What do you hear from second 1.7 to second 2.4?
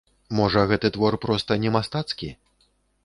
мастацкі?